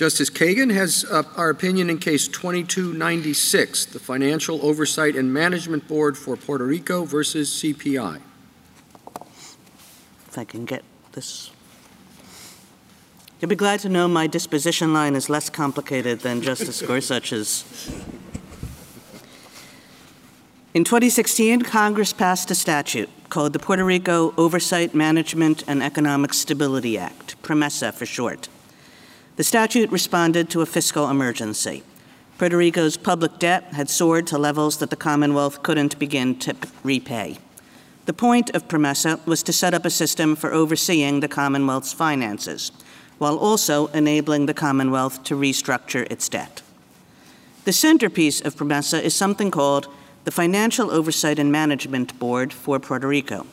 Justice 0.00 0.30
Kagan 0.30 0.72
has 0.72 1.04
uh, 1.10 1.24
our 1.36 1.50
opinion 1.50 1.90
in 1.90 1.98
case 1.98 2.26
2296, 2.26 3.84
the 3.84 3.98
Financial 3.98 4.58
Oversight 4.64 5.14
and 5.14 5.30
Management 5.30 5.86
Board 5.88 6.16
for 6.16 6.38
Puerto 6.38 6.64
Rico 6.64 7.04
versus 7.04 7.50
CPI. 7.50 8.22
If 10.26 10.38
I 10.38 10.44
can 10.44 10.64
get 10.64 10.84
this. 11.12 11.50
You'll 13.38 13.50
be 13.50 13.56
glad 13.56 13.80
to 13.80 13.90
know 13.90 14.08
my 14.08 14.26
disposition 14.26 14.94
line 14.94 15.14
is 15.14 15.28
less 15.28 15.50
complicated 15.50 16.20
than 16.20 16.40
Justice 16.40 16.80
Gorsuch's. 16.80 17.90
In 20.72 20.82
2016, 20.82 21.60
Congress 21.60 22.14
passed 22.14 22.50
a 22.50 22.54
statute 22.54 23.10
called 23.28 23.52
the 23.52 23.58
Puerto 23.58 23.84
Rico 23.84 24.32
Oversight, 24.38 24.94
Management, 24.94 25.62
and 25.66 25.82
Economic 25.82 26.32
Stability 26.32 26.96
Act, 26.96 27.36
PROMESA 27.42 27.92
for 27.92 28.06
short. 28.06 28.48
The 29.36 29.44
statute 29.44 29.90
responded 29.90 30.50
to 30.50 30.60
a 30.60 30.66
fiscal 30.66 31.08
emergency. 31.08 31.82
Puerto 32.38 32.56
Rico's 32.56 32.96
public 32.96 33.38
debt 33.38 33.64
had 33.74 33.90
soared 33.90 34.26
to 34.28 34.38
levels 34.38 34.78
that 34.78 34.90
the 34.90 34.96
Commonwealth 34.96 35.62
couldn't 35.62 35.98
begin 35.98 36.38
to 36.40 36.56
repay. 36.82 37.38
The 38.06 38.12
point 38.14 38.50
of 38.54 38.66
PROMESA 38.66 39.26
was 39.26 39.42
to 39.44 39.52
set 39.52 39.74
up 39.74 39.84
a 39.84 39.90
system 39.90 40.34
for 40.34 40.52
overseeing 40.52 41.20
the 41.20 41.28
Commonwealth's 41.28 41.92
finances, 41.92 42.72
while 43.18 43.36
also 43.36 43.88
enabling 43.88 44.46
the 44.46 44.54
Commonwealth 44.54 45.22
to 45.24 45.34
restructure 45.34 46.10
its 46.10 46.28
debt. 46.28 46.62
The 47.66 47.72
centerpiece 47.72 48.40
of 48.40 48.56
PROMESA 48.56 49.02
is 49.02 49.14
something 49.14 49.50
called 49.50 49.86
the 50.24 50.30
Financial 50.30 50.90
Oversight 50.90 51.38
and 51.38 51.52
Management 51.52 52.18
Board 52.18 52.52
for 52.52 52.80
Puerto 52.80 53.06
Rico. 53.06 53.46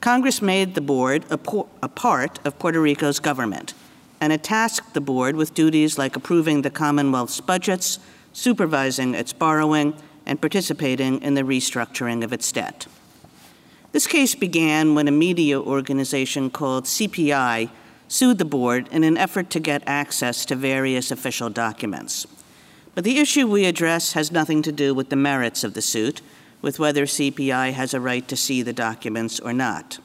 Congress 0.00 0.42
made 0.42 0.74
the 0.74 0.80
board 0.80 1.24
a, 1.30 1.38
a, 1.82 1.88
part 1.88 2.38
of 2.44 2.58
Puerto 2.58 2.80
Rico's 2.80 3.18
government, 3.18 3.74
and 4.20 4.32
it 4.32 4.42
tasked 4.42 4.94
the 4.94 5.00
board 5.00 5.36
with 5.36 5.54
duties 5.54 5.98
like 5.98 6.16
approving 6.16 6.62
the 6.62 6.70
Commonwealth's 6.70 7.40
budgets, 7.40 7.98
supervising 8.32 9.14
its 9.14 9.32
borrowing, 9.32 9.94
and 10.26 10.40
participating 10.40 11.22
in 11.22 11.34
the 11.34 11.42
restructuring 11.42 12.22
of 12.22 12.32
its 12.32 12.52
debt. 12.52 12.86
This 13.92 14.06
case 14.06 14.34
began 14.34 14.94
when 14.94 15.08
a 15.08 15.12
media 15.12 15.60
organization 15.60 16.50
called 16.50 16.84
CPI 16.84 17.70
sued 18.06 18.38
the 18.38 18.44
board 18.44 18.88
in 18.92 19.04
an 19.04 19.16
effort 19.16 19.50
to 19.50 19.60
get 19.60 19.82
access 19.86 20.44
to 20.46 20.54
various 20.54 21.10
official 21.10 21.48
documents. 21.48 22.26
But 22.94 23.04
the 23.04 23.18
issue 23.18 23.46
we 23.46 23.64
address 23.64 24.12
has 24.12 24.32
nothing 24.32 24.60
to 24.62 24.72
do 24.72 24.94
with 24.94 25.08
the 25.08 25.16
merits 25.16 25.64
of 25.64 25.74
the 25.74 25.82
suit, 25.82 26.20
with 26.60 26.78
whether 26.78 27.06
CPI 27.06 27.72
has 27.72 27.94
a 27.94 28.00
right 28.00 28.26
to 28.28 28.36
see 28.36 28.62
the 28.62 28.72
documents 28.72 29.38
or 29.38 29.52
not. 29.52 29.98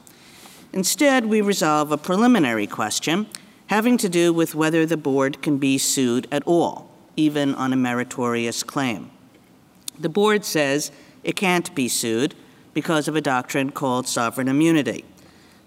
Instead, 0.71 1.25
we 1.25 1.41
resolve 1.41 1.91
a 1.91 1.97
preliminary 1.97 2.67
question 2.67 3.27
having 3.67 3.97
to 3.97 4.09
do 4.09 4.33
with 4.33 4.55
whether 4.55 4.85
the 4.85 4.97
board 4.97 5.41
can 5.41 5.57
be 5.57 5.77
sued 5.77 6.27
at 6.31 6.43
all, 6.45 6.89
even 7.15 7.55
on 7.55 7.73
a 7.73 7.77
meritorious 7.77 8.63
claim. 8.63 9.09
The 9.97 10.09
board 10.09 10.43
says 10.45 10.91
it 11.23 11.35
can't 11.35 11.73
be 11.75 11.87
sued 11.87 12.35
because 12.73 13.07
of 13.07 13.15
a 13.15 13.21
doctrine 13.21 13.71
called 13.71 14.07
sovereign 14.07 14.47
immunity. 14.47 15.05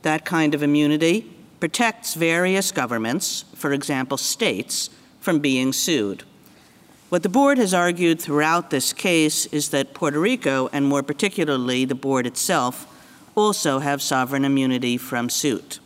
That 0.02 0.24
kind 0.24 0.54
of 0.54 0.62
immunity 0.62 1.32
protects 1.60 2.14
various 2.14 2.72
governments, 2.72 3.44
for 3.54 3.72
example, 3.72 4.18
states, 4.18 4.90
from 5.20 5.38
being 5.38 5.72
sued. 5.72 6.22
What 7.08 7.22
the 7.22 7.28
board 7.28 7.58
has 7.58 7.72
argued 7.72 8.20
throughout 8.20 8.70
this 8.70 8.92
case 8.92 9.46
is 9.46 9.70
that 9.70 9.94
Puerto 9.94 10.18
Rico, 10.18 10.68
and 10.72 10.84
more 10.84 11.02
particularly 11.02 11.84
the 11.84 11.94
board 11.94 12.26
itself, 12.26 12.86
also 13.36 13.78
have 13.78 14.02
sovereign 14.02 14.44
immunity 14.44 14.96
from 14.96 15.30
suit. 15.30 15.78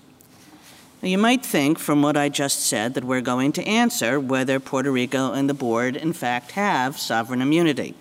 You 1.02 1.16
might 1.16 1.44
think 1.44 1.78
from 1.78 2.02
what 2.02 2.18
I 2.18 2.28
just 2.28 2.60
said 2.60 2.92
that 2.92 3.04
we're 3.04 3.22
going 3.22 3.52
to 3.52 3.64
answer 3.66 4.20
whether 4.20 4.60
Puerto 4.60 4.92
Rico 4.92 5.32
and 5.32 5.48
the 5.48 5.54
board, 5.54 5.96
in 5.96 6.12
fact, 6.12 6.50
have 6.52 6.98
sovereign 6.98 7.40
immunity. 7.40 7.94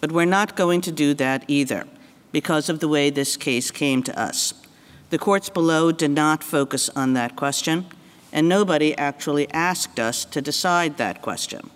But 0.00 0.10
we're 0.10 0.24
not 0.24 0.56
going 0.56 0.80
to 0.80 0.90
do 0.90 1.14
that 1.14 1.44
either 1.46 1.84
because 2.32 2.68
of 2.68 2.80
the 2.80 2.88
way 2.88 3.08
this 3.08 3.36
case 3.36 3.70
came 3.70 4.02
to 4.02 4.20
us. 4.20 4.52
The 5.10 5.18
courts 5.18 5.48
below 5.48 5.92
did 5.92 6.10
not 6.10 6.42
focus 6.42 6.88
on 6.96 7.12
that 7.12 7.36
question, 7.36 7.86
and 8.32 8.48
nobody 8.48 8.98
actually 8.98 9.48
asked 9.52 10.00
us 10.00 10.24
to 10.24 10.42
decide 10.42 10.96
that 10.96 11.22
question. 11.22 11.70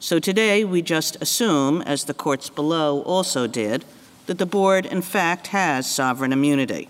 So 0.00 0.18
today 0.18 0.64
we 0.64 0.80
just 0.80 1.20
assume, 1.20 1.82
as 1.82 2.04
the 2.04 2.14
courts 2.14 2.48
below 2.48 3.02
also 3.02 3.46
did, 3.46 3.84
that 4.24 4.38
the 4.38 4.46
board 4.46 4.86
in 4.86 5.02
fact 5.02 5.48
has 5.48 5.90
sovereign 5.90 6.32
immunity. 6.32 6.88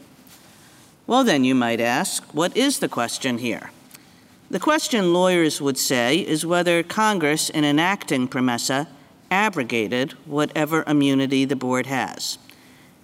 Well, 1.09 1.25
then 1.25 1.43
you 1.43 1.55
might 1.55 1.81
ask, 1.81 2.23
what 2.35 2.55
is 2.55 2.81
the 2.81 2.89
question 2.89 3.39
here? 3.39 3.71
The 4.51 4.61
question 4.61 5.15
lawyers 5.15 5.59
would 5.59 5.79
say 5.79 6.19
is 6.19 6.45
whether 6.45 6.83
Congress, 6.83 7.49
in 7.49 7.65
enacting 7.65 8.29
PROMESA, 8.29 8.89
abrogated 9.31 10.13
whatever 10.27 10.85
immunity 10.87 11.47
the 11.47 11.57
board 11.57 11.87
has. 11.87 12.37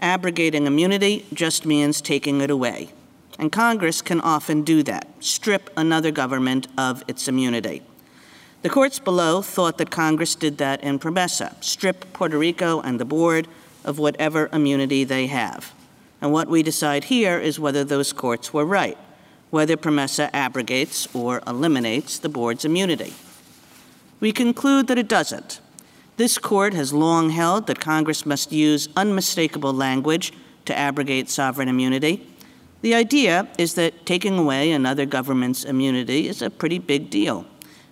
Abrogating 0.00 0.66
immunity 0.66 1.24
just 1.32 1.64
means 1.64 2.02
taking 2.02 2.42
it 2.42 2.50
away. 2.50 2.90
And 3.38 3.50
Congress 3.50 4.02
can 4.02 4.20
often 4.20 4.64
do 4.64 4.82
that, 4.82 5.08
strip 5.20 5.70
another 5.74 6.10
government 6.10 6.66
of 6.76 7.02
its 7.08 7.26
immunity. 7.26 7.80
The 8.60 8.68
courts 8.68 8.98
below 8.98 9.40
thought 9.40 9.78
that 9.78 9.90
Congress 9.90 10.34
did 10.34 10.58
that 10.58 10.84
in 10.84 10.98
PROMESA, 10.98 11.64
strip 11.64 12.12
Puerto 12.12 12.36
Rico 12.36 12.82
and 12.82 13.00
the 13.00 13.06
board 13.06 13.48
of 13.82 13.98
whatever 13.98 14.50
immunity 14.52 15.04
they 15.04 15.26
have. 15.28 15.72
And 16.24 16.32
what 16.32 16.48
we 16.48 16.62
decide 16.62 17.04
here 17.04 17.38
is 17.38 17.60
whether 17.60 17.84
those 17.84 18.14
courts 18.14 18.50
were 18.50 18.64
right, 18.64 18.96
whether 19.50 19.76
PROMESA 19.76 20.30
abrogates 20.32 21.06
or 21.14 21.42
eliminates 21.46 22.18
the 22.18 22.30
board's 22.30 22.64
immunity. 22.64 23.12
We 24.20 24.32
conclude 24.32 24.86
that 24.86 24.96
it 24.96 25.06
doesn't. 25.06 25.60
This 26.16 26.38
court 26.38 26.72
has 26.72 26.94
long 26.94 27.28
held 27.28 27.66
that 27.66 27.78
Congress 27.78 28.24
must 28.24 28.52
use 28.52 28.88
unmistakable 28.96 29.74
language 29.74 30.32
to 30.64 30.74
abrogate 30.74 31.28
sovereign 31.28 31.68
immunity. 31.68 32.26
The 32.80 32.94
idea 32.94 33.46
is 33.58 33.74
that 33.74 34.06
taking 34.06 34.38
away 34.38 34.72
another 34.72 35.04
government's 35.04 35.62
immunity 35.62 36.26
is 36.26 36.40
a 36.40 36.48
pretty 36.48 36.78
big 36.78 37.10
deal. 37.10 37.44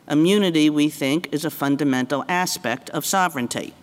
Immunity, 0.09 0.70
we 0.70 0.88
think, 0.88 1.28
is 1.32 1.44
a 1.44 1.50
fundamental 1.50 2.25
aspect 2.31 2.88
of 2.91 3.04
sovereignty. 3.04 3.75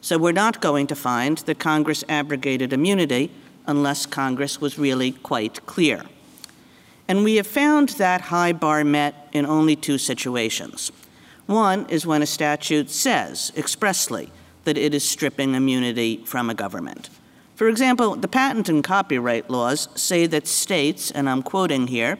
So 0.00 0.18
we're 0.18 0.30
not 0.30 0.60
going 0.60 0.86
to 0.86 0.94
find 0.94 1.38
that 1.38 1.58
Congress 1.58 2.04
abrogated 2.08 2.72
immunity 2.72 3.32
unless 3.68 4.06
Congress 4.06 4.60
was 4.60 4.78
really 4.78 5.12
quite 5.12 5.64
clear. 5.66 6.02
And 7.06 7.22
we 7.22 7.36
have 7.36 7.46
found 7.46 7.90
that 7.90 8.22
high 8.22 8.52
bar 8.52 8.82
met 8.82 9.28
in 9.32 9.46
only 9.46 9.76
two 9.76 9.98
situations. 9.98 10.90
One 11.46 11.86
is 11.88 12.04
when 12.04 12.20
a 12.20 12.26
statute 12.26 12.90
says 12.90 13.52
expressly 13.56 14.30
that 14.64 14.76
it 14.76 14.92
is 14.92 15.08
stripping 15.08 15.54
immunity 15.54 16.22
from 16.26 16.50
a 16.50 16.54
government. 16.54 17.08
For 17.54 17.68
example, 17.68 18.16
the 18.16 18.28
patent 18.28 18.68
and 18.68 18.84
copyright 18.84 19.48
laws 19.48 19.88
say 19.94 20.26
that 20.26 20.46
states, 20.46 21.10
and 21.10 21.28
I'm 21.28 21.42
quoting 21.42 21.86
here, 21.86 22.18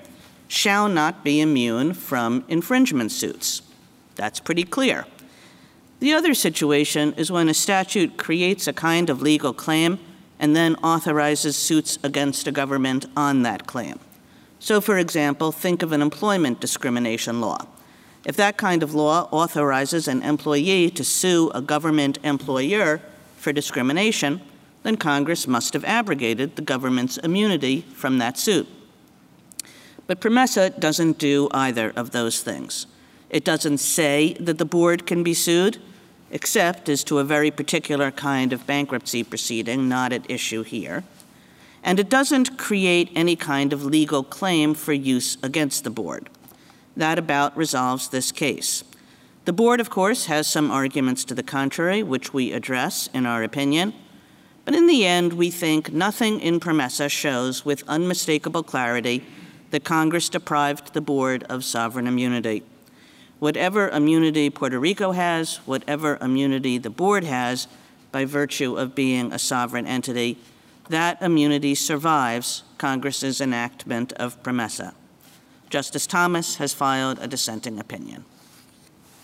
shall 0.48 0.88
not 0.88 1.22
be 1.22 1.40
immune 1.40 1.92
from 1.92 2.44
infringement 2.48 3.12
suits. 3.12 3.62
That's 4.16 4.40
pretty 4.40 4.64
clear. 4.64 5.04
The 6.00 6.14
other 6.14 6.32
situation 6.32 7.12
is 7.14 7.30
when 7.30 7.48
a 7.48 7.54
statute 7.54 8.16
creates 8.16 8.66
a 8.66 8.72
kind 8.72 9.10
of 9.10 9.20
legal 9.20 9.52
claim 9.52 9.98
and 10.38 10.54
then 10.54 10.76
authorizes 10.76 11.56
suits 11.56 11.98
against 12.02 12.46
a 12.46 12.52
government 12.52 13.06
on 13.16 13.42
that 13.42 13.66
claim. 13.66 13.98
So, 14.60 14.80
for 14.80 14.98
example, 14.98 15.52
think 15.52 15.82
of 15.82 15.92
an 15.92 16.02
employment 16.02 16.60
discrimination 16.60 17.40
law. 17.40 17.66
If 18.24 18.36
that 18.36 18.56
kind 18.56 18.82
of 18.82 18.94
law 18.94 19.28
authorizes 19.30 20.08
an 20.08 20.22
employee 20.22 20.90
to 20.90 21.04
sue 21.04 21.50
a 21.54 21.62
government 21.62 22.18
employer 22.22 23.00
for 23.36 23.52
discrimination, 23.52 24.40
then 24.82 24.96
Congress 24.96 25.46
must 25.46 25.72
have 25.74 25.84
abrogated 25.84 26.56
the 26.56 26.62
government's 26.62 27.18
immunity 27.18 27.82
from 27.94 28.18
that 28.18 28.38
suit. 28.38 28.68
But 30.06 30.20
PROMESA 30.20 30.80
doesn't 30.80 31.18
do 31.18 31.48
either 31.52 31.92
of 31.94 32.10
those 32.10 32.42
things. 32.42 32.86
It 33.30 33.44
doesn't 33.44 33.78
say 33.78 34.34
that 34.40 34.58
the 34.58 34.64
board 34.64 35.06
can 35.06 35.22
be 35.22 35.34
sued, 35.34 35.78
except 36.30 36.88
as 36.88 37.02
to 37.04 37.18
a 37.18 37.24
very 37.24 37.50
particular 37.50 38.10
kind 38.10 38.52
of 38.52 38.66
bankruptcy 38.66 39.24
proceeding 39.24 39.88
not 39.88 40.12
at 40.12 40.30
issue 40.30 40.62
here. 40.62 41.04
And 41.82 41.98
it 41.98 42.08
doesn't 42.08 42.58
create 42.58 43.10
any 43.14 43.36
kind 43.36 43.72
of 43.72 43.84
legal 43.84 44.22
claim 44.22 44.74
for 44.74 44.92
use 44.92 45.38
against 45.42 45.84
the 45.84 45.90
board. 45.90 46.28
That 46.96 47.18
about 47.18 47.56
resolves 47.56 48.08
this 48.08 48.32
case. 48.32 48.84
The 49.44 49.52
board, 49.52 49.80
of 49.80 49.88
course, 49.88 50.26
has 50.26 50.46
some 50.46 50.70
arguments 50.70 51.24
to 51.24 51.34
the 51.34 51.42
contrary, 51.42 52.02
which 52.02 52.34
we 52.34 52.52
address 52.52 53.08
in 53.14 53.24
our 53.24 53.42
opinion. 53.42 53.94
But 54.64 54.74
in 54.74 54.86
the 54.86 55.06
end, 55.06 55.32
we 55.32 55.50
think 55.50 55.92
nothing 55.92 56.40
in 56.40 56.60
PROMESA 56.60 57.08
shows 57.10 57.64
with 57.64 57.88
unmistakable 57.88 58.62
clarity 58.62 59.24
that 59.70 59.84
Congress 59.84 60.28
deprived 60.28 60.92
the 60.92 61.00
board 61.00 61.44
of 61.44 61.64
sovereign 61.64 62.06
immunity. 62.06 62.62
Whatever 63.38 63.88
immunity 63.88 64.50
Puerto 64.50 64.78
Rico 64.78 65.12
has, 65.12 65.56
whatever 65.58 66.18
immunity 66.20 66.78
the 66.78 66.90
board 66.90 67.24
has, 67.24 67.68
by 68.10 68.24
virtue 68.24 68.76
of 68.76 68.94
being 68.94 69.32
a 69.32 69.38
sovereign 69.38 69.86
entity, 69.86 70.38
that 70.88 71.20
immunity 71.22 71.74
survives 71.74 72.64
Congress's 72.78 73.40
enactment 73.40 74.12
of 74.14 74.42
PROMESA. 74.42 74.94
Justice 75.70 76.06
Thomas 76.06 76.56
has 76.56 76.72
filed 76.72 77.18
a 77.20 77.28
dissenting 77.28 77.78
opinion. 77.78 78.24